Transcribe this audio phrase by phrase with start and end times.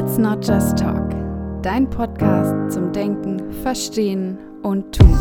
[0.00, 1.10] Let's Not Just Talk,
[1.60, 5.18] dein Podcast zum Denken, Verstehen und Tun.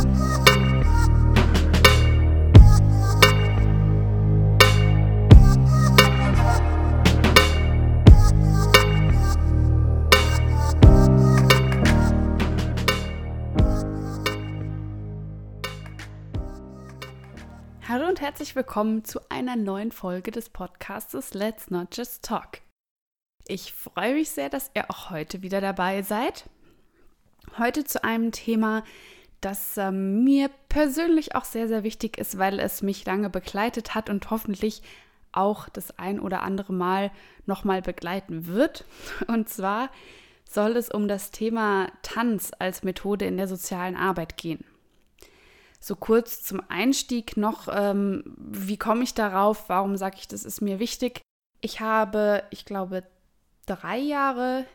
[17.89, 22.66] Hallo und herzlich willkommen zu einer neuen Folge des Podcasts Let's Not Just Talk.
[23.49, 26.49] Ich freue mich sehr, dass ihr auch heute wieder dabei seid.
[27.57, 28.83] Heute zu einem Thema,
[29.39, 34.09] das äh, mir persönlich auch sehr, sehr wichtig ist, weil es mich lange begleitet hat
[34.09, 34.81] und hoffentlich
[35.31, 37.09] auch das ein oder andere Mal
[37.45, 38.83] nochmal begleiten wird.
[39.27, 39.91] Und zwar
[40.43, 44.65] soll es um das Thema Tanz als Methode in der sozialen Arbeit gehen.
[45.79, 49.69] So kurz zum Einstieg noch, ähm, wie komme ich darauf?
[49.69, 51.21] Warum sage ich, das ist mir wichtig?
[51.61, 53.03] Ich habe, ich glaube,
[53.67, 54.65] drei Jahre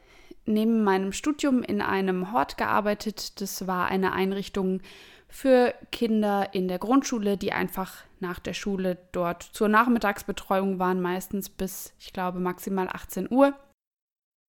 [0.44, 3.40] neben meinem Studium in einem Hort gearbeitet.
[3.40, 4.80] Das war eine Einrichtung
[5.28, 11.48] für Kinder in der Grundschule, die einfach nach der Schule dort zur Nachmittagsbetreuung waren, meistens
[11.48, 13.54] bis, ich glaube, maximal 18 Uhr.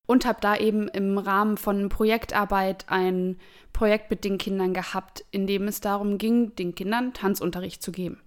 [0.05, 3.39] Und habe da eben im Rahmen von Projektarbeit ein
[3.71, 8.21] Projekt mit den Kindern gehabt, in dem es darum ging, den Kindern Tanzunterricht zu geben.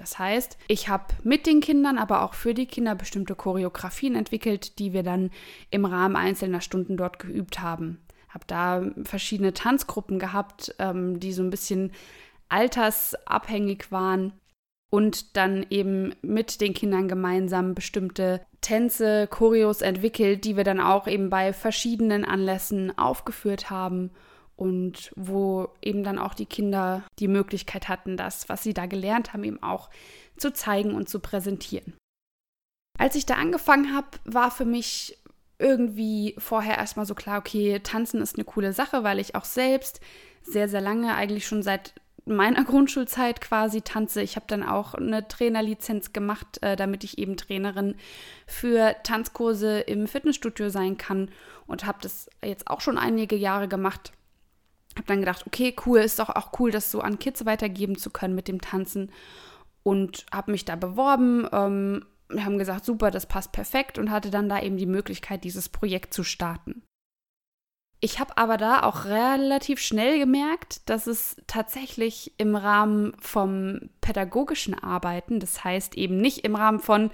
[0.00, 4.78] Das heißt, ich habe mit den Kindern, aber auch für die Kinder bestimmte Choreografien entwickelt,
[4.78, 5.30] die wir dann
[5.70, 8.00] im Rahmen einzelner Stunden dort geübt haben.
[8.30, 11.92] Habe da verschiedene Tanzgruppen gehabt, ähm, die so ein bisschen
[12.48, 14.32] altersabhängig waren
[14.88, 21.08] und dann eben mit den Kindern gemeinsam bestimmte Tänze, Choreos entwickelt, die wir dann auch
[21.08, 24.12] eben bei verschiedenen Anlässen aufgeführt haben
[24.60, 29.32] und wo eben dann auch die Kinder die Möglichkeit hatten, das, was sie da gelernt
[29.32, 29.88] haben, eben auch
[30.36, 31.94] zu zeigen und zu präsentieren.
[32.98, 35.16] Als ich da angefangen habe, war für mich
[35.58, 40.00] irgendwie vorher erstmal so klar, okay, tanzen ist eine coole Sache, weil ich auch selbst
[40.42, 41.94] sehr, sehr lange, eigentlich schon seit
[42.26, 44.20] meiner Grundschulzeit quasi tanze.
[44.20, 47.94] Ich habe dann auch eine Trainerlizenz gemacht, äh, damit ich eben Trainerin
[48.46, 51.30] für Tanzkurse im Fitnessstudio sein kann
[51.66, 54.12] und habe das jetzt auch schon einige Jahre gemacht
[55.00, 58.10] habe dann gedacht, okay, cool, ist doch auch cool, das so an Kids weitergeben zu
[58.10, 59.10] können mit dem Tanzen.
[59.82, 61.48] Und habe mich da beworben.
[61.52, 65.42] Ähm, wir haben gesagt, super, das passt perfekt und hatte dann da eben die Möglichkeit,
[65.42, 66.82] dieses Projekt zu starten.
[68.02, 74.74] Ich habe aber da auch relativ schnell gemerkt, dass es tatsächlich im Rahmen vom pädagogischen
[74.74, 77.10] Arbeiten, das heißt eben nicht im Rahmen von,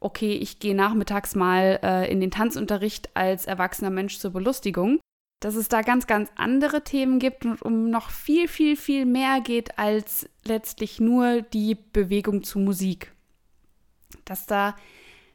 [0.00, 5.00] okay, ich gehe nachmittags mal äh, in den Tanzunterricht als erwachsener Mensch zur Belustigung,
[5.40, 9.40] dass es da ganz, ganz andere Themen gibt und um noch viel, viel, viel mehr
[9.40, 13.12] geht als letztlich nur die Bewegung zu Musik.
[14.24, 14.74] Dass da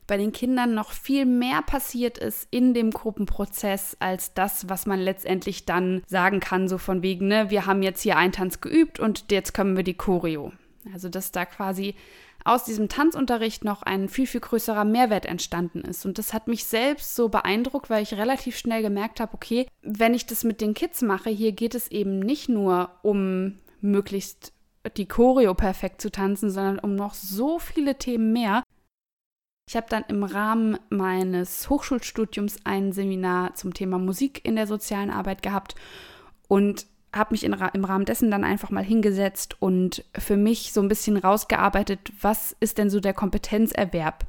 [0.06, 5.00] bei den Kindern noch viel mehr passiert ist in dem Gruppenprozess als das, was man
[5.00, 9.00] letztendlich dann sagen kann, so von wegen, ne, wir haben jetzt hier einen Tanz geübt
[9.00, 10.52] und jetzt können wir die Choreo.
[10.94, 11.96] Also dass da quasi
[12.46, 16.06] aus diesem Tanzunterricht noch ein viel, viel größerer Mehrwert entstanden ist.
[16.06, 20.14] Und das hat mich selbst so beeindruckt, weil ich relativ schnell gemerkt habe, okay, wenn
[20.14, 24.54] ich das mit den Kids mache, hier geht es eben nicht nur um möglichst
[24.98, 28.64] die Choreo perfekt zu tanzen, sondern um noch so viele Themen mehr.
[29.70, 35.10] Ich habe dann im Rahmen meines Hochschulstudiums ein Seminar zum Thema Musik in der sozialen
[35.10, 35.76] Arbeit gehabt
[36.50, 40.82] und habe mich in, im Rahmen dessen dann einfach mal hingesetzt und für mich so
[40.82, 44.26] ein bisschen rausgearbeitet, was ist denn so der Kompetenzerwerb?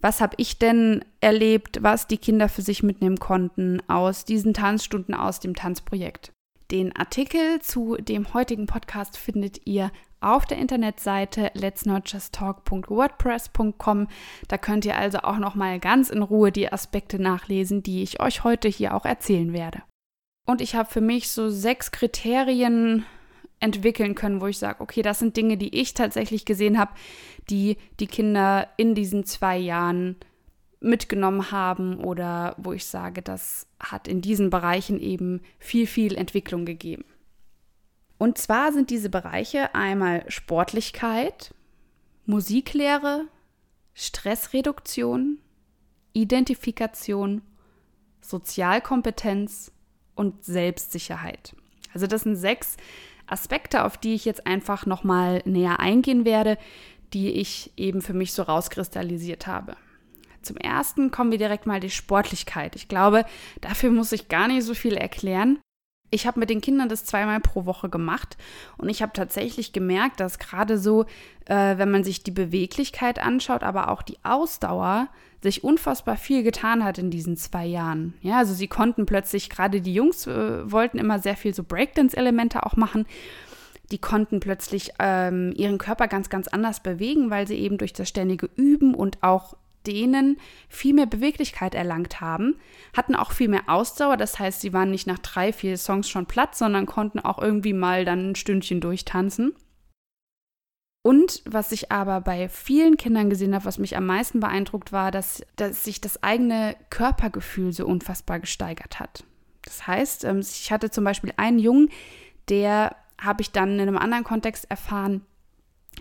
[0.00, 5.14] Was habe ich denn erlebt, was die Kinder für sich mitnehmen konnten aus diesen Tanzstunden
[5.14, 6.32] aus dem Tanzprojekt?
[6.70, 9.90] Den Artikel zu dem heutigen Podcast findet ihr
[10.20, 14.08] auf der Internetseite letsnotjusttalk.wordpress.com.
[14.48, 18.18] Da könnt ihr also auch noch mal ganz in Ruhe die Aspekte nachlesen, die ich
[18.20, 19.82] euch heute hier auch erzählen werde.
[20.46, 23.04] Und ich habe für mich so sechs Kriterien
[23.60, 26.92] entwickeln können, wo ich sage, okay, das sind Dinge, die ich tatsächlich gesehen habe,
[27.50, 30.16] die die Kinder in diesen zwei Jahren
[30.80, 36.64] mitgenommen haben oder wo ich sage, das hat in diesen Bereichen eben viel, viel Entwicklung
[36.64, 37.04] gegeben.
[38.18, 41.54] Und zwar sind diese Bereiche einmal Sportlichkeit,
[42.24, 43.26] Musiklehre,
[43.94, 45.38] Stressreduktion,
[46.12, 47.42] Identifikation,
[48.20, 49.72] Sozialkompetenz
[50.16, 51.54] und Selbstsicherheit.
[51.94, 52.76] Also das sind sechs
[53.26, 56.58] Aspekte, auf die ich jetzt einfach nochmal näher eingehen werde,
[57.12, 59.76] die ich eben für mich so rauskristallisiert habe.
[60.42, 62.76] Zum ersten kommen wir direkt mal die Sportlichkeit.
[62.76, 63.24] Ich glaube,
[63.60, 65.58] dafür muss ich gar nicht so viel erklären.
[66.10, 68.36] Ich habe mit den Kindern das zweimal pro Woche gemacht
[68.78, 71.04] und ich habe tatsächlich gemerkt, dass gerade so,
[71.46, 75.08] äh, wenn man sich die Beweglichkeit anschaut, aber auch die Ausdauer,
[75.42, 78.14] sich unfassbar viel getan hat in diesen zwei Jahren.
[78.20, 82.64] Ja, also sie konnten plötzlich, gerade die Jungs äh, wollten immer sehr viel so Breakdance-Elemente
[82.64, 83.06] auch machen.
[83.92, 88.08] Die konnten plötzlich ähm, ihren Körper ganz, ganz anders bewegen, weil sie eben durch das
[88.08, 89.56] ständige Üben und auch
[89.86, 90.38] denen
[90.68, 92.56] viel mehr Beweglichkeit erlangt haben,
[92.96, 94.16] hatten auch viel mehr Ausdauer.
[94.16, 97.72] Das heißt, sie waren nicht nach drei, vier Songs schon platt, sondern konnten auch irgendwie
[97.72, 99.54] mal dann ein Stündchen durchtanzen.
[101.02, 105.12] Und was ich aber bei vielen Kindern gesehen habe, was mich am meisten beeindruckt war,
[105.12, 109.22] dass, dass sich das eigene Körpergefühl so unfassbar gesteigert hat.
[109.62, 111.90] Das heißt, ähm, ich hatte zum Beispiel einen Jungen,
[112.48, 115.24] der habe ich dann in einem anderen Kontext erfahren,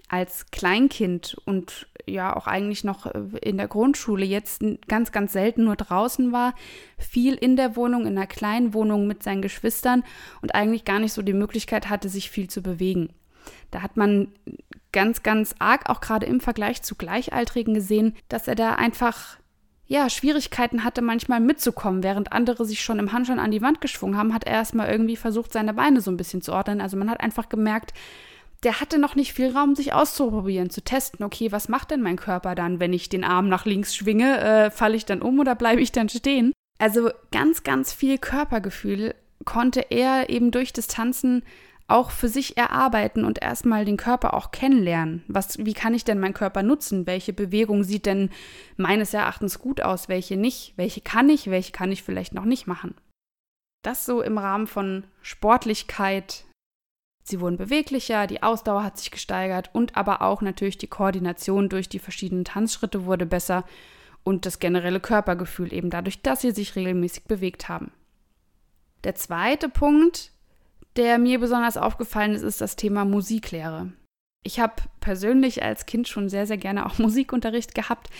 [0.09, 5.63] als Kleinkind und ja auch eigentlich noch äh, in der Grundschule jetzt ganz, ganz selten
[5.63, 6.53] nur draußen war,
[6.97, 10.03] viel in der Wohnung, in einer kleinen Wohnung mit seinen Geschwistern
[10.42, 13.09] und eigentlich gar nicht so die Möglichkeit hatte, sich viel zu bewegen.
[13.71, 14.30] Da hat man
[14.92, 19.38] ganz, ganz arg, auch gerade im Vergleich zu Gleichaltrigen gesehen, dass er da einfach
[19.88, 24.18] ja, Schwierigkeiten hatte, manchmal mitzukommen, während andere sich schon im Handstand an die Wand geschwungen
[24.18, 26.81] haben, hat er erstmal irgendwie versucht, seine Beine so ein bisschen zu ordnen.
[26.81, 27.94] Also man hat einfach gemerkt,
[28.66, 32.18] der hatte noch nicht viel Raum, sich auszuprobieren, zu testen, okay, was macht denn mein
[32.18, 34.40] Körper dann, wenn ich den Arm nach links schwinge?
[34.40, 36.52] Äh, Falle ich dann um oder bleibe ich dann stehen?
[36.80, 39.16] Also ganz, ganz viel Körpergefühl
[39.46, 41.44] konnte er eben durch das Tanzen
[41.88, 45.24] auch für sich erarbeiten und erstmal den Körper auch kennenlernen.
[45.28, 47.06] Was, wie kann ich denn meinen Körper nutzen?
[47.06, 48.32] Welche Bewegung sieht denn
[48.76, 50.10] meines Erachtens gut aus?
[50.10, 50.74] Welche nicht?
[50.78, 51.52] Welche kann ich?
[51.52, 52.96] Welche kann ich vielleicht noch nicht machen?
[53.84, 56.46] Das so im Rahmen von Sportlichkeit,
[57.27, 61.89] Sie wurden beweglicher, die Ausdauer hat sich gesteigert und aber auch natürlich die Koordination durch
[61.89, 63.63] die verschiedenen Tanzschritte wurde besser
[64.24, 67.92] und das generelle Körpergefühl eben dadurch, dass sie sich regelmäßig bewegt haben.
[69.04, 70.31] Der zweite Punkt,
[70.98, 73.92] der mir besonders aufgefallen ist, ist das Thema Musiklehre.
[74.44, 78.12] Ich habe persönlich als Kind schon sehr, sehr gerne auch Musikunterricht gehabt,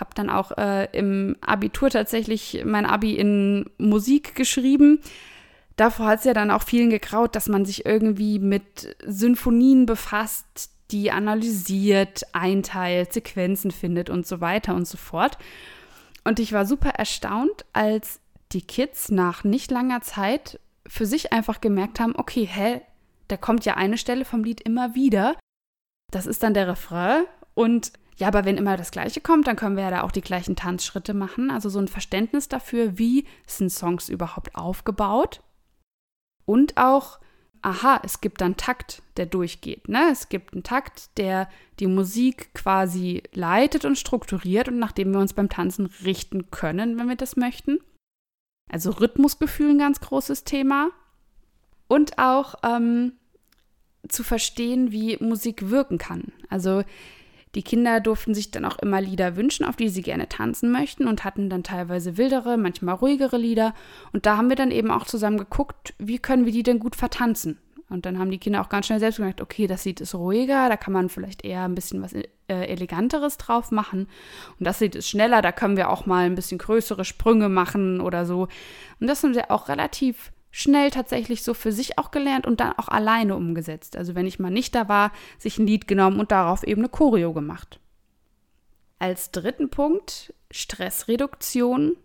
[0.00, 5.00] habe dann auch äh, im Abitur tatsächlich mein Abi in Musik geschrieben,
[5.76, 10.70] davor hat es ja dann auch vielen gekraut, dass man sich irgendwie mit Symphonien befasst,
[10.90, 15.38] die analysiert, einteilt, Sequenzen findet und so weiter und so fort.
[16.24, 18.20] Und ich war super erstaunt, als
[18.52, 22.80] die Kids nach nicht langer Zeit für sich einfach gemerkt haben, okay, hä,
[23.28, 25.36] da kommt ja eine Stelle vom Lied immer wieder.
[26.12, 27.24] Das ist dann der Refrain
[27.54, 30.20] und ja, aber wenn immer das Gleiche kommt, dann können wir ja da auch die
[30.20, 31.50] gleichen Tanzschritte machen.
[31.50, 35.40] Also so ein Verständnis dafür, wie sind Songs überhaupt aufgebaut
[36.44, 37.18] und auch,
[37.62, 39.88] aha, es gibt dann Takt, der durchgeht.
[39.88, 40.08] Ne?
[40.10, 41.48] Es gibt einen Takt, der
[41.80, 46.98] die Musik quasi leitet und strukturiert und nach dem wir uns beim Tanzen richten können,
[46.98, 47.78] wenn wir das möchten.
[48.70, 50.90] Also Rhythmusgefühl ein ganz großes Thema.
[51.86, 53.12] Und auch ähm,
[54.08, 56.32] zu verstehen, wie Musik wirken kann.
[56.48, 56.82] Also
[57.54, 61.06] die Kinder durften sich dann auch immer Lieder wünschen, auf die sie gerne tanzen möchten
[61.06, 63.74] und hatten dann teilweise wildere, manchmal ruhigere Lieder.
[64.12, 66.96] Und da haben wir dann eben auch zusammen geguckt, wie können wir die denn gut
[66.96, 67.58] vertanzen.
[67.90, 70.68] Und dann haben die Kinder auch ganz schnell selbst gemerkt, okay, das Lied ist ruhiger,
[70.68, 74.08] da kann man vielleicht eher ein bisschen was äh, Eleganteres drauf machen.
[74.58, 78.00] Und das Lied ist schneller, da können wir auch mal ein bisschen größere Sprünge machen
[78.00, 78.48] oder so.
[79.00, 82.74] Und das haben sie auch relativ schnell tatsächlich so für sich auch gelernt und dann
[82.78, 83.96] auch alleine umgesetzt.
[83.96, 86.88] Also wenn ich mal nicht da war, sich ein Lied genommen und darauf eben eine
[86.88, 87.80] Choreo gemacht.
[89.00, 91.96] Als dritten Punkt Stressreduktion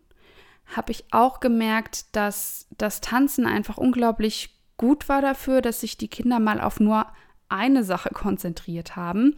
[0.66, 6.08] habe ich auch gemerkt, dass das Tanzen einfach unglaublich gut war dafür, dass sich die
[6.08, 7.06] Kinder mal auf nur
[7.50, 9.38] eine Sache konzentriert haben.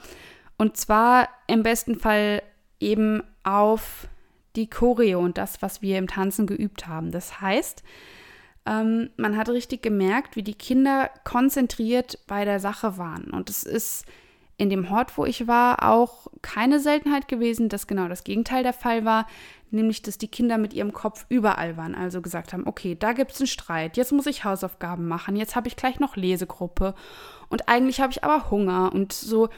[0.58, 2.42] Und zwar im besten Fall
[2.80, 4.08] eben auf
[4.56, 7.12] die Choreo und das, was wir im Tanzen geübt haben.
[7.12, 7.84] Das heißt,
[8.66, 13.26] ähm, man hat richtig gemerkt, wie die Kinder konzentriert bei der Sache waren.
[13.32, 14.06] Und es ist
[14.58, 18.74] in dem Hort, wo ich war, auch keine Seltenheit gewesen, dass genau das Gegenteil der
[18.74, 19.26] Fall war,
[19.72, 23.32] nämlich dass die Kinder mit ihrem Kopf überall waren, also gesagt haben, okay, da gibt
[23.32, 26.94] es einen Streit, jetzt muss ich Hausaufgaben machen, jetzt habe ich gleich noch Lesegruppe.
[27.50, 28.92] Und eigentlich habe ich aber Hunger.
[28.94, 29.50] Und so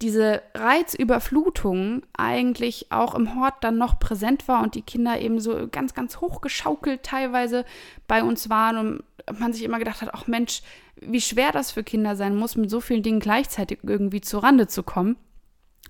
[0.00, 5.68] diese Reizüberflutung eigentlich auch im Hort dann noch präsent war und die Kinder eben so
[5.70, 7.64] ganz, ganz hochgeschaukelt teilweise
[8.06, 10.62] bei uns waren und man sich immer gedacht hat, ach Mensch,
[11.00, 14.68] wie schwer das für Kinder sein muss, mit so vielen Dingen gleichzeitig irgendwie zur Rande
[14.68, 15.16] zu kommen.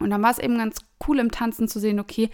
[0.01, 2.31] Und dann war es eben ganz cool im Tanzen zu sehen, okay,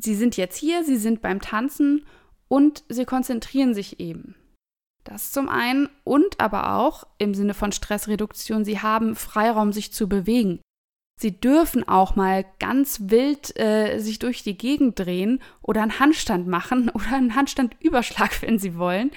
[0.00, 2.04] sie sind jetzt hier, sie sind beim Tanzen
[2.46, 4.34] und sie konzentrieren sich eben.
[5.04, 10.08] Das zum einen und aber auch im Sinne von Stressreduktion, sie haben Freiraum, sich zu
[10.08, 10.60] bewegen.
[11.20, 16.46] Sie dürfen auch mal ganz wild äh, sich durch die Gegend drehen oder einen Handstand
[16.46, 19.10] machen oder einen Handstandüberschlag, wenn sie wollen.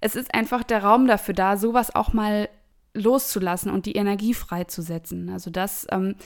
[0.00, 2.48] es ist einfach der Raum dafür da, sowas auch mal
[2.92, 5.30] loszulassen und die Energie freizusetzen.
[5.30, 6.16] Also das, ähm,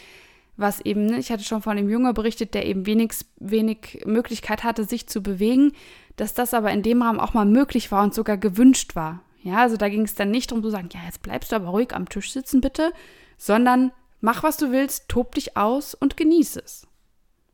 [0.57, 4.65] was eben, ne, ich hatte schon von dem Junge berichtet, der eben wenig, wenig Möglichkeit
[4.65, 5.73] hatte, sich zu bewegen,
[6.17, 9.21] dass das aber in dem Raum auch mal möglich war und sogar gewünscht war.
[9.43, 11.69] Ja, also da ging es dann nicht darum zu sagen, ja, jetzt bleibst du aber
[11.69, 12.93] ruhig am Tisch sitzen, bitte,
[13.37, 13.93] sondern
[14.23, 16.87] mach, was du willst, tob dich aus und genieße es.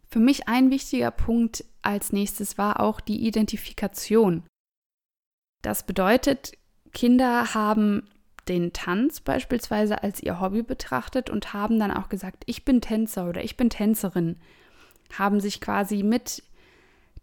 [0.08, 4.44] Für mich ein wichtiger Punkt als nächstes war auch die Identifikation.
[5.62, 6.52] Das bedeutet,
[6.92, 8.08] Kinder haben
[8.48, 13.28] den Tanz beispielsweise als ihr Hobby betrachtet und haben dann auch gesagt, ich bin Tänzer
[13.28, 14.36] oder ich bin Tänzerin,
[15.12, 16.42] haben sich quasi mit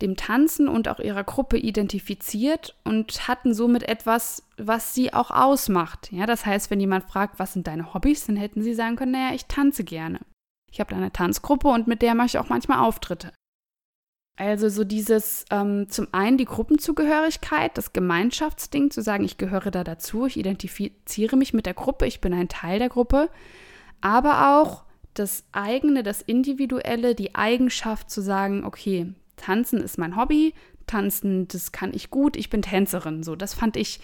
[0.02, 6.12] dem Tanzen und auch ihrer Gruppe identifiziert und hatten somit etwas, was sie auch ausmacht.
[6.12, 9.14] Ja, das heißt, wenn jemand fragt, was sind deine Hobbys, dann hätten sie sagen können,
[9.14, 10.20] naja, ich tanze gerne.
[10.72, 13.32] Ich habe da eine Tanzgruppe und mit der mache ich auch manchmal Auftritte.
[14.38, 19.86] Also so dieses ähm, zum einen die Gruppenzugehörigkeit, das Gemeinschaftsding, zu sagen, ich gehöre da
[19.86, 23.30] dazu, ich identifiziere mich mit der Gruppe, ich bin ein Teil der Gruppe,
[24.02, 24.84] aber auch
[25.14, 30.54] das eigene, das individuelle, die Eigenschaft zu sagen, okay, Tanzen ist mein Hobby,
[30.88, 33.24] Tanzen, das kann ich gut, ich bin Tänzerin.
[33.24, 34.00] So, das fand ich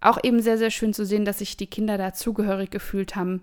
[0.00, 3.42] auch eben sehr, sehr schön zu sehen, dass sich die Kinder dazugehörig gefühlt haben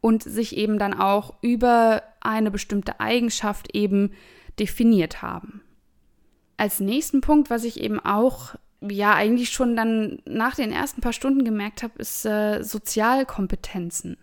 [0.00, 4.12] und sich eben dann auch über eine bestimmte Eigenschaft eben
[4.58, 5.62] definiert haben.
[6.56, 11.12] Als nächsten Punkt, was ich eben auch ja eigentlich schon dann nach den ersten paar
[11.12, 14.18] Stunden gemerkt habe, ist äh, Sozialkompetenzen.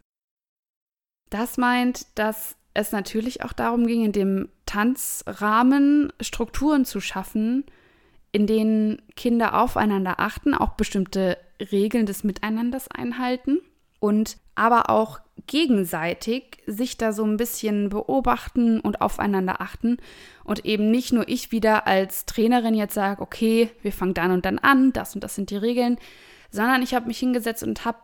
[1.29, 7.65] Das meint, dass es natürlich auch darum ging, in dem Tanzrahmen Strukturen zu schaffen,
[8.31, 13.59] in denen Kinder aufeinander achten, auch bestimmte Regeln des Miteinanders einhalten
[13.99, 19.97] und aber auch gegenseitig sich da so ein bisschen beobachten und aufeinander achten
[20.43, 24.45] und eben nicht nur ich wieder als Trainerin jetzt sage, okay, wir fangen dann und
[24.45, 25.97] dann an, das und das sind die Regeln,
[26.51, 27.99] sondern ich habe mich hingesetzt und habe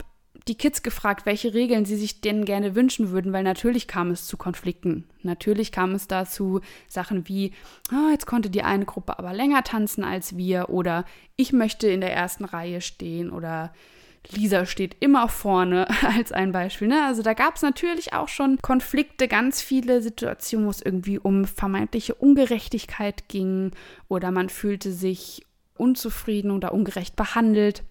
[0.47, 4.25] die Kids gefragt, welche Regeln sie sich denn gerne wünschen würden, weil natürlich kam es
[4.25, 5.05] zu Konflikten.
[5.23, 7.53] Natürlich kam es dazu Sachen wie,
[7.91, 12.01] oh, jetzt konnte die eine Gruppe aber länger tanzen als wir oder ich möchte in
[12.01, 13.73] der ersten Reihe stehen oder
[14.29, 16.87] Lisa steht immer vorne als ein Beispiel.
[16.87, 17.05] Ne?
[17.05, 21.45] Also da gab es natürlich auch schon Konflikte, ganz viele Situationen, wo es irgendwie um
[21.45, 23.71] vermeintliche Ungerechtigkeit ging
[24.07, 27.83] oder man fühlte sich unzufrieden oder ungerecht behandelt.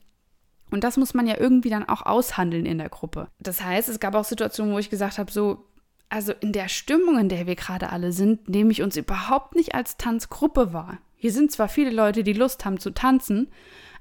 [0.70, 3.28] Und das muss man ja irgendwie dann auch aushandeln in der Gruppe.
[3.38, 5.64] Das heißt, es gab auch Situationen, wo ich gesagt habe, so,
[6.08, 9.74] also in der Stimmung, in der wir gerade alle sind, nehme ich uns überhaupt nicht
[9.74, 10.98] als Tanzgruppe wahr.
[11.16, 13.48] Hier sind zwar viele Leute, die Lust haben zu tanzen,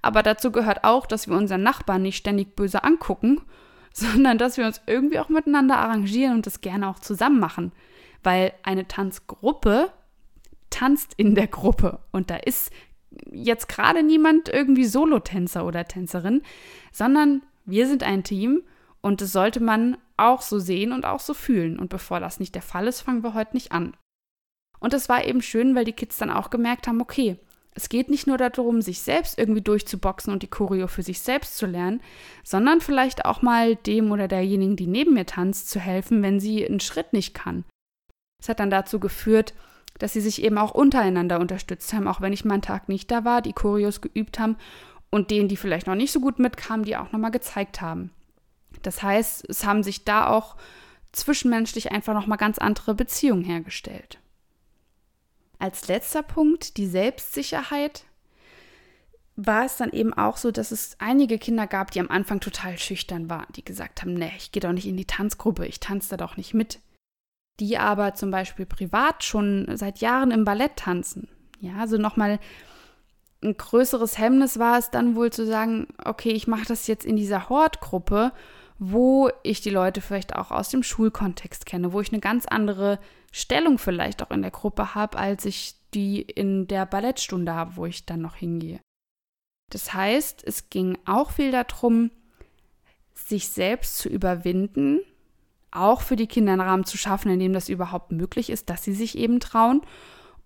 [0.01, 3.41] aber dazu gehört auch, dass wir unseren Nachbarn nicht ständig böse angucken,
[3.93, 7.71] sondern dass wir uns irgendwie auch miteinander arrangieren und das gerne auch zusammen machen.
[8.23, 9.91] Weil eine Tanzgruppe
[10.69, 12.71] tanzt in der Gruppe und da ist
[13.31, 16.41] jetzt gerade niemand irgendwie Solotänzer oder Tänzerin,
[16.91, 18.63] sondern wir sind ein Team
[19.01, 21.77] und das sollte man auch so sehen und auch so fühlen.
[21.79, 23.95] Und bevor das nicht der Fall ist, fangen wir heute nicht an.
[24.79, 27.37] Und das war eben schön, weil die Kids dann auch gemerkt haben, okay,
[27.77, 31.57] es geht nicht nur darum, sich selbst irgendwie durchzuboxen und die Choreo für sich selbst
[31.57, 32.01] zu lernen,
[32.43, 36.65] sondern vielleicht auch mal dem oder derjenigen, die neben mir tanzt, zu helfen, wenn sie
[36.65, 37.65] einen Schritt nicht kann.
[38.39, 39.53] Das hat dann dazu geführt,
[39.97, 43.09] dass sie sich eben auch untereinander unterstützt haben, auch wenn ich mal einen Tag nicht
[43.11, 44.57] da war, die Choreos geübt haben
[45.09, 48.11] und denen, die vielleicht noch nicht so gut mitkamen, die auch nochmal gezeigt haben.
[48.81, 50.55] Das heißt, es haben sich da auch
[51.13, 54.19] zwischenmenschlich einfach nochmal ganz andere Beziehungen hergestellt.
[55.59, 58.03] Als letzter Punkt die Selbstsicherheit
[59.37, 62.77] war es dann eben auch so, dass es einige Kinder gab, die am Anfang total
[62.77, 66.09] schüchtern waren, die gesagt haben, nee, ich gehe doch nicht in die Tanzgruppe, ich tanze
[66.09, 66.79] da doch nicht mit.
[67.59, 71.29] Die aber zum Beispiel privat schon seit Jahren im Ballett tanzen.
[71.59, 72.39] Ja, also nochmal
[73.41, 77.15] ein größeres Hemmnis war es dann wohl zu sagen, okay, ich mache das jetzt in
[77.15, 78.33] dieser Hortgruppe,
[78.77, 82.99] wo ich die Leute vielleicht auch aus dem Schulkontext kenne, wo ich eine ganz andere
[83.31, 87.85] Stellung vielleicht auch in der Gruppe habe, als ich die in der Ballettstunde habe, wo
[87.85, 88.81] ich dann noch hingehe.
[89.71, 92.11] Das heißt, es ging auch viel darum,
[93.13, 94.99] sich selbst zu überwinden,
[95.75, 98.83] auch für die Kinder einen Rahmen zu schaffen, in dem das überhaupt möglich ist, dass
[98.83, 99.81] sie sich eben trauen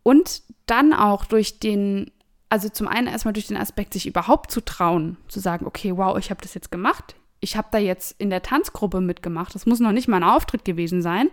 [0.04, 2.12] und dann auch durch den,
[2.50, 6.18] also zum einen erstmal durch den Aspekt, sich überhaupt zu trauen, zu sagen, okay, wow,
[6.18, 9.56] ich habe das jetzt gemacht, ich habe da jetzt in der Tanzgruppe mitgemacht.
[9.56, 11.30] Das muss noch nicht mal ein Auftritt gewesen sein.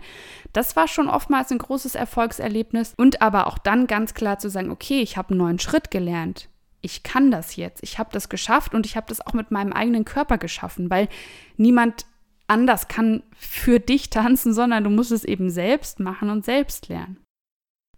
[0.53, 2.95] Das war schon oftmals ein großes Erfolgserlebnis.
[2.97, 6.49] Und aber auch dann ganz klar zu sagen, okay, ich habe einen neuen Schritt gelernt.
[6.81, 7.83] Ich kann das jetzt.
[7.83, 11.09] Ich habe das geschafft und ich habe das auch mit meinem eigenen Körper geschaffen, weil
[11.57, 12.07] niemand
[12.47, 17.19] anders kann für dich tanzen, sondern du musst es eben selbst machen und selbst lernen.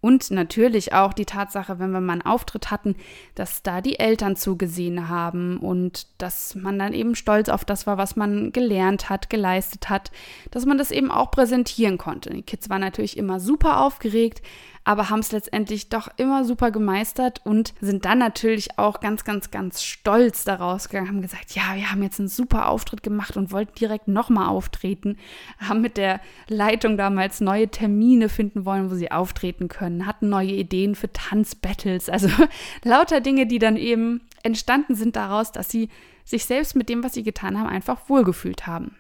[0.00, 2.95] Und natürlich auch die Tatsache, wenn wir mal einen Auftritt hatten,
[3.35, 7.99] dass da die Eltern zugesehen haben und dass man dann eben stolz auf das war,
[7.99, 10.12] was man gelernt hat, geleistet hat,
[10.52, 12.31] dass man das eben auch präsentieren konnte.
[12.31, 14.40] Die Kids waren natürlich immer super aufgeregt,
[14.88, 19.50] aber haben es letztendlich doch immer super gemeistert und sind dann natürlich auch ganz, ganz,
[19.50, 23.52] ganz stolz daraus gegangen, haben gesagt, ja, wir haben jetzt einen super Auftritt gemacht und
[23.52, 25.19] wollten direkt nochmal auftreten,
[25.59, 30.52] haben mit der Leitung damals neue Termine finden wollen, wo sie auftreten können, hatten neue
[30.52, 32.28] Ideen für Tanzbattles, also
[32.85, 35.88] lauter Dinge, die dann eben entstanden sind daraus, dass sie
[36.25, 38.97] sich selbst mit dem, was sie getan haben, einfach wohlgefühlt haben.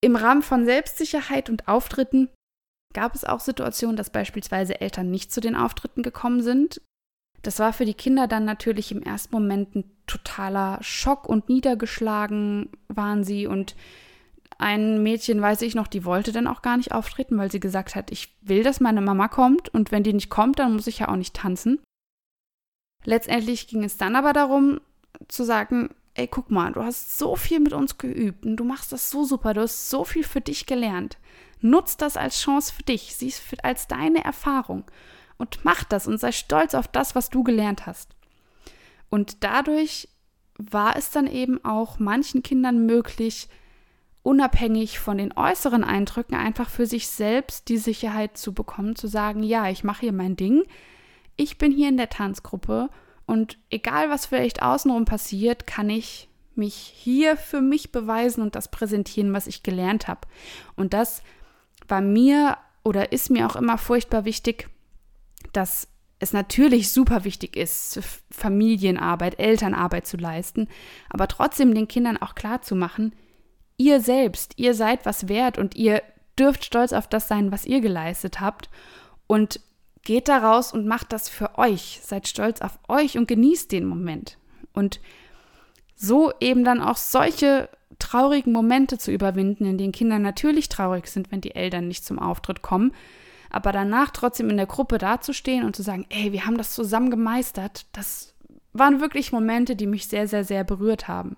[0.00, 2.28] Im Rahmen von Selbstsicherheit und Auftritten
[2.94, 6.80] gab es auch Situationen, dass beispielsweise Eltern nicht zu den Auftritten gekommen sind.
[7.42, 12.70] Das war für die Kinder dann natürlich im ersten Moment ein totaler Schock und niedergeschlagen
[12.88, 13.76] waren sie und
[14.58, 17.94] ein Mädchen, weiß ich noch, die wollte dann auch gar nicht auftreten, weil sie gesagt
[17.94, 20.98] hat, ich will, dass meine Mama kommt und wenn die nicht kommt, dann muss ich
[20.98, 21.80] ja auch nicht tanzen.
[23.04, 24.80] Letztendlich ging es dann aber darum
[25.28, 28.90] zu sagen, ey, guck mal, du hast so viel mit uns geübt und du machst
[28.90, 31.18] das so super, du hast so viel für dich gelernt.
[31.60, 34.84] Nutz das als Chance für dich, sieh es als deine Erfahrung
[35.38, 38.16] und mach das und sei stolz auf das, was du gelernt hast.
[39.08, 40.08] Und dadurch
[40.58, 43.48] war es dann eben auch manchen Kindern möglich,
[44.22, 49.42] unabhängig von den äußeren Eindrücken einfach für sich selbst die Sicherheit zu bekommen, zu sagen,
[49.42, 50.64] ja, ich mache hier mein Ding,
[51.36, 52.90] ich bin hier in der Tanzgruppe
[53.26, 58.70] und egal was vielleicht außenrum passiert, kann ich mich hier für mich beweisen und das
[58.70, 60.22] präsentieren, was ich gelernt habe.
[60.76, 61.22] Und das
[61.86, 64.68] war mir oder ist mir auch immer furchtbar wichtig,
[65.52, 70.68] dass es natürlich super wichtig ist, Familienarbeit, Elternarbeit zu leisten,
[71.08, 73.14] aber trotzdem den Kindern auch klar zu machen,
[73.78, 76.02] ihr selbst, ihr seid was wert und ihr
[76.38, 78.68] dürft stolz auf das sein, was ihr geleistet habt
[79.26, 79.60] und
[80.02, 83.86] geht da raus und macht das für euch, seid stolz auf euch und genießt den
[83.86, 84.38] Moment.
[84.72, 85.00] Und
[85.96, 87.68] so eben dann auch solche
[87.98, 92.18] traurigen Momente zu überwinden, in denen Kinder natürlich traurig sind, wenn die Eltern nicht zum
[92.18, 92.92] Auftritt kommen,
[93.50, 97.10] aber danach trotzdem in der Gruppe dazustehen und zu sagen, ey, wir haben das zusammen
[97.10, 98.34] gemeistert, das
[98.72, 101.36] waren wirklich Momente, die mich sehr, sehr, sehr berührt haben.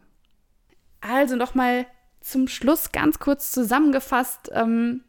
[1.01, 1.87] Also nochmal
[2.21, 5.03] zum Schluss ganz kurz zusammengefasst, ähm,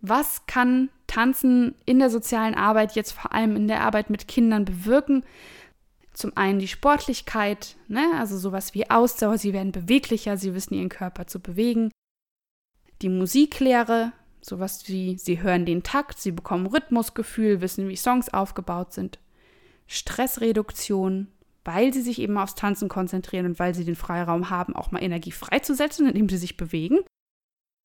[0.00, 4.64] was kann Tanzen in der sozialen Arbeit, jetzt vor allem in der Arbeit mit Kindern
[4.64, 5.24] bewirken?
[6.12, 8.04] Zum einen die Sportlichkeit, ne?
[8.16, 11.90] also sowas wie Ausdauer, sie werden beweglicher, sie wissen ihren Körper zu bewegen.
[13.02, 18.92] Die Musiklehre, sowas wie sie hören den Takt, sie bekommen Rhythmusgefühl, wissen, wie Songs aufgebaut
[18.92, 19.18] sind.
[19.86, 21.28] Stressreduktion,
[21.68, 25.02] weil sie sich eben aufs Tanzen konzentrieren und weil sie den Freiraum haben, auch mal
[25.02, 27.00] Energie freizusetzen, indem sie sich bewegen.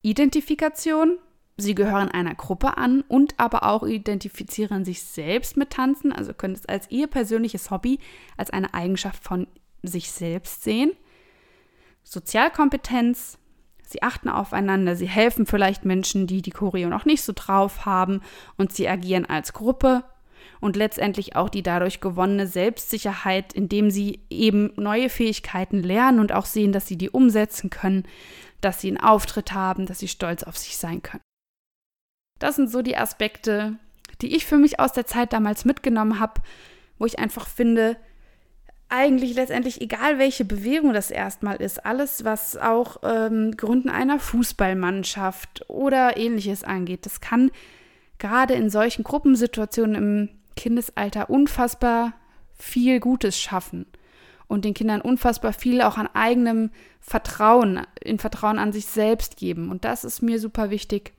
[0.00, 1.18] Identifikation,
[1.56, 6.54] Sie gehören einer Gruppe an und aber auch identifizieren sich selbst mit Tanzen, also können
[6.54, 8.00] es als ihr persönliches Hobby,
[8.36, 9.46] als eine Eigenschaft von
[9.82, 10.92] sich selbst sehen.
[12.02, 13.38] Sozialkompetenz,
[13.82, 18.22] sie achten aufeinander, sie helfen vielleicht Menschen, die die Choreo noch nicht so drauf haben
[18.56, 20.04] und sie agieren als Gruppe
[20.64, 26.46] und letztendlich auch die dadurch gewonnene Selbstsicherheit, indem sie eben neue Fähigkeiten lernen und auch
[26.46, 28.04] sehen, dass sie die umsetzen können,
[28.62, 31.20] dass sie einen Auftritt haben, dass sie stolz auf sich sein können.
[32.40, 33.76] Das sind so die Aspekte,
[34.22, 36.40] die ich für mich aus der Zeit damals mitgenommen habe,
[36.98, 37.98] wo ich einfach finde,
[38.88, 45.68] eigentlich letztendlich egal welche Bewegung das erstmal ist, alles was auch ähm, Gründen einer Fußballmannschaft
[45.68, 47.50] oder ähnliches angeht, das kann
[48.18, 52.14] gerade in solchen Gruppensituationen im Kindesalter unfassbar
[52.56, 53.86] viel Gutes schaffen
[54.46, 59.70] und den Kindern unfassbar viel auch an eigenem Vertrauen, in Vertrauen an sich selbst geben.
[59.70, 61.12] Und das ist mir super wichtig,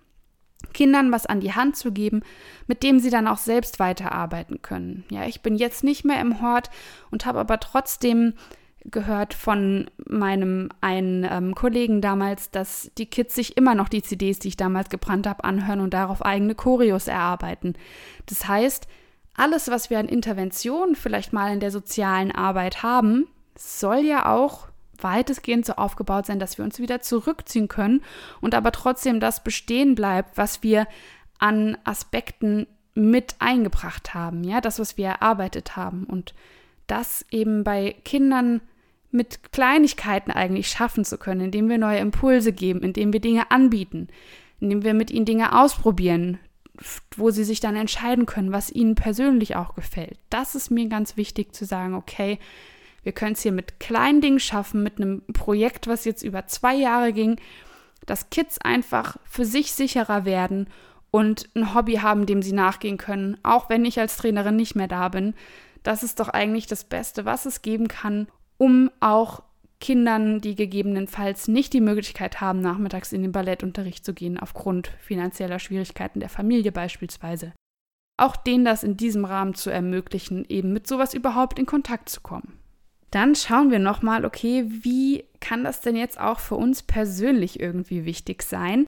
[0.74, 2.22] Kindern was an die Hand zu geben,
[2.68, 5.04] mit dem sie dann auch selbst weiterarbeiten können.
[5.10, 6.70] Ja, ich bin jetzt nicht mehr im Hort
[7.12, 8.34] und habe aber trotzdem
[8.86, 14.40] gehört von meinem einen ähm, Kollegen damals, dass die Kids sich immer noch die CDs,
[14.40, 17.74] die ich damals gebrannt habe, anhören und darauf eigene Choreos erarbeiten.
[18.28, 18.88] Das heißt,
[19.36, 24.68] alles, was wir an Interventionen vielleicht mal in der sozialen Arbeit haben, soll ja auch
[25.02, 28.02] weitestgehend so aufgebaut sein, dass wir uns wieder zurückziehen können
[28.42, 30.88] und aber trotzdem das bestehen bleibt, was wir
[31.38, 36.34] an Aspekten mit eingebracht haben, ja, das, was wir erarbeitet haben und
[36.88, 38.62] das eben bei Kindern
[39.12, 44.08] mit Kleinigkeiten eigentlich schaffen zu können, indem wir neue Impulse geben, indem wir Dinge anbieten,
[44.60, 46.40] indem wir mit ihnen Dinge ausprobieren,
[47.16, 50.18] wo sie sich dann entscheiden können, was ihnen persönlich auch gefällt.
[50.30, 52.40] Das ist mir ganz wichtig zu sagen, okay,
[53.04, 56.76] wir können es hier mit kleinen Dingen schaffen, mit einem Projekt, was jetzt über zwei
[56.76, 57.40] Jahre ging,
[58.06, 60.68] dass Kids einfach für sich sicherer werden
[61.12, 64.88] und ein Hobby haben, dem sie nachgehen können, auch wenn ich als Trainerin nicht mehr
[64.88, 65.34] da bin.
[65.84, 69.44] Das ist doch eigentlich das Beste, was es geben kann, um auch
[69.80, 75.60] Kindern, die gegebenenfalls nicht die Möglichkeit haben, nachmittags in den Ballettunterricht zu gehen, aufgrund finanzieller
[75.60, 77.54] Schwierigkeiten der Familie beispielsweise,
[78.18, 82.22] auch denen das in diesem Rahmen zu ermöglichen, eben mit sowas überhaupt in Kontakt zu
[82.22, 82.60] kommen.
[83.12, 88.06] Dann schauen wir nochmal, okay, wie kann das denn jetzt auch für uns persönlich irgendwie
[88.06, 88.86] wichtig sein?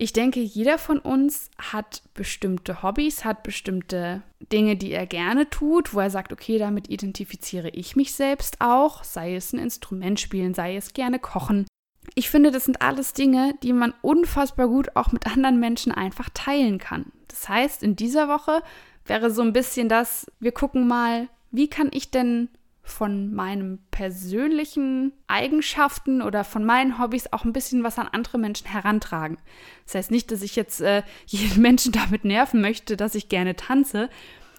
[0.00, 5.92] Ich denke, jeder von uns hat bestimmte Hobbys, hat bestimmte Dinge, die er gerne tut,
[5.92, 10.54] wo er sagt, okay, damit identifiziere ich mich selbst auch, sei es ein Instrument spielen,
[10.54, 11.66] sei es gerne kochen.
[12.14, 16.30] Ich finde, das sind alles Dinge, die man unfassbar gut auch mit anderen Menschen einfach
[16.32, 17.06] teilen kann.
[17.26, 18.62] Das heißt, in dieser Woche
[19.04, 22.50] wäre so ein bisschen das, wir gucken mal, wie kann ich denn
[22.88, 28.66] von meinen persönlichen Eigenschaften oder von meinen Hobbys auch ein bisschen was an andere Menschen
[28.66, 29.38] herantragen.
[29.84, 33.56] Das heißt nicht, dass ich jetzt äh, jeden Menschen damit nerven möchte, dass ich gerne
[33.56, 34.08] tanze,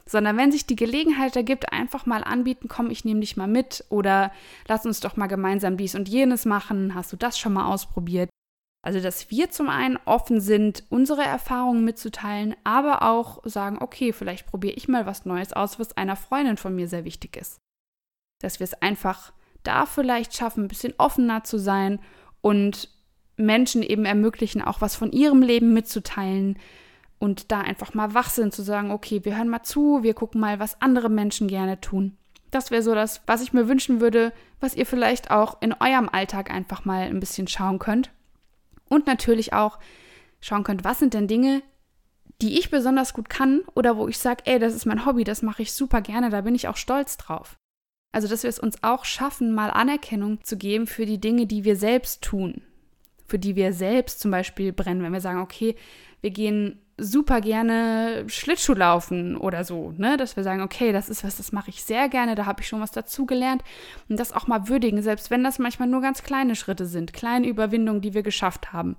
[0.05, 3.85] sondern wenn sich die Gelegenheit ergibt, einfach mal anbieten, komm, ich nehme dich mal mit
[3.89, 4.31] oder
[4.67, 8.29] lass uns doch mal gemeinsam dies und jenes machen, hast du das schon mal ausprobiert?
[8.81, 14.47] Also, dass wir zum einen offen sind, unsere Erfahrungen mitzuteilen, aber auch sagen, okay, vielleicht
[14.47, 17.59] probiere ich mal was Neues aus, was einer Freundin von mir sehr wichtig ist
[18.39, 21.99] dass wir es einfach da vielleicht schaffen, ein bisschen offener zu sein
[22.41, 22.89] und
[23.37, 26.57] Menschen eben ermöglichen, auch was von ihrem Leben mitzuteilen
[27.19, 30.41] und da einfach mal wach sind, zu sagen, okay, wir hören mal zu, wir gucken
[30.41, 32.17] mal, was andere Menschen gerne tun.
[32.51, 36.09] Das wäre so das, was ich mir wünschen würde, was ihr vielleicht auch in eurem
[36.09, 38.11] Alltag einfach mal ein bisschen schauen könnt.
[38.87, 39.77] Und natürlich auch
[40.39, 41.61] schauen könnt, was sind denn Dinge,
[42.41, 45.41] die ich besonders gut kann oder wo ich sage, ey, das ist mein Hobby, das
[45.41, 47.58] mache ich super gerne, da bin ich auch stolz drauf.
[48.11, 51.63] Also, dass wir es uns auch schaffen, mal Anerkennung zu geben für die Dinge, die
[51.63, 52.61] wir selbst tun.
[53.27, 55.75] Für die wir selbst zum Beispiel brennen, wenn wir sagen, okay,
[56.21, 60.17] wir gehen super gerne Schlittschuh laufen oder so, ne?
[60.17, 62.67] Dass wir sagen, okay, das ist was, das mache ich sehr gerne, da habe ich
[62.67, 63.63] schon was dazugelernt.
[64.09, 67.47] Und das auch mal würdigen, selbst wenn das manchmal nur ganz kleine Schritte sind, kleine
[67.47, 68.97] Überwindungen, die wir geschafft haben.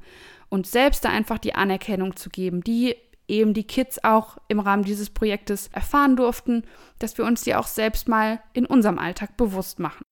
[0.48, 2.96] Und selbst da einfach die Anerkennung zu geben, die
[3.30, 6.64] eben die Kids auch im Rahmen dieses Projektes erfahren durften,
[6.98, 10.02] dass wir uns die auch selbst mal in unserem Alltag bewusst machen.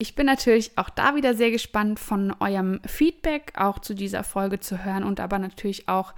[0.00, 4.60] Ich bin natürlich auch da wieder sehr gespannt von eurem Feedback auch zu dieser Folge
[4.60, 6.14] zu hören und aber natürlich auch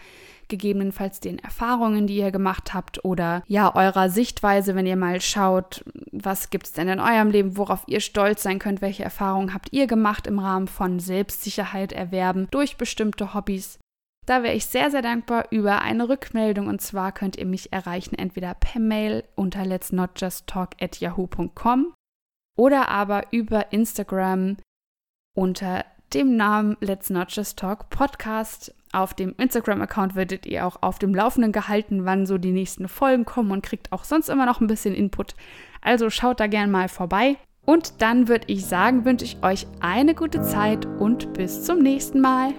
[0.48, 5.82] gegebenenfalls den Erfahrungen, die ihr gemacht habt oder ja eurer Sichtweise, wenn ihr mal schaut,
[6.12, 9.72] was gibt es denn in eurem Leben, worauf ihr stolz sein könnt, welche Erfahrungen habt
[9.72, 13.78] ihr gemacht im Rahmen von Selbstsicherheit erwerben durch bestimmte Hobbys.
[14.31, 18.14] Da wäre ich sehr, sehr dankbar über eine Rückmeldung und zwar könnt ihr mich erreichen
[18.14, 21.93] entweder per Mail unter let's at yahoo.com
[22.57, 24.57] oder aber über Instagram
[25.35, 28.73] unter dem Namen Let's Not Just Talk Podcast.
[28.93, 33.25] Auf dem Instagram-Account werdet ihr auch auf dem Laufenden gehalten, wann so die nächsten Folgen
[33.25, 35.35] kommen und kriegt auch sonst immer noch ein bisschen Input.
[35.81, 37.37] Also schaut da gerne mal vorbei.
[37.66, 42.21] Und dann würde ich sagen, wünsche ich euch eine gute Zeit und bis zum nächsten
[42.21, 42.55] Mal.